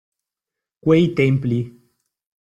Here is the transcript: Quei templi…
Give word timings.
Quei 0.83 1.01
templi… 1.17 1.59